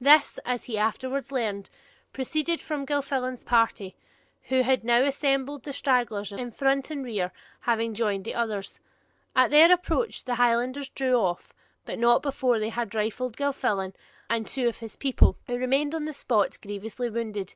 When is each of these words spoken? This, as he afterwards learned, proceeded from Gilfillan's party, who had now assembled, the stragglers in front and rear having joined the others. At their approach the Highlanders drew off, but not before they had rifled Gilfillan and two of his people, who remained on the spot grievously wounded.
This, 0.00 0.40
as 0.44 0.64
he 0.64 0.76
afterwards 0.76 1.30
learned, 1.30 1.70
proceeded 2.12 2.60
from 2.60 2.84
Gilfillan's 2.84 3.44
party, 3.44 3.94
who 4.48 4.62
had 4.62 4.82
now 4.82 5.04
assembled, 5.04 5.62
the 5.62 5.72
stragglers 5.72 6.32
in 6.32 6.50
front 6.50 6.90
and 6.90 7.04
rear 7.04 7.30
having 7.60 7.94
joined 7.94 8.24
the 8.24 8.34
others. 8.34 8.80
At 9.36 9.52
their 9.52 9.72
approach 9.72 10.24
the 10.24 10.34
Highlanders 10.34 10.88
drew 10.88 11.14
off, 11.14 11.54
but 11.86 12.00
not 12.00 12.20
before 12.20 12.58
they 12.58 12.70
had 12.70 12.96
rifled 12.96 13.36
Gilfillan 13.36 13.94
and 14.28 14.44
two 14.44 14.66
of 14.66 14.78
his 14.78 14.96
people, 14.96 15.36
who 15.46 15.56
remained 15.56 15.94
on 15.94 16.04
the 16.04 16.12
spot 16.12 16.58
grievously 16.60 17.08
wounded. 17.08 17.54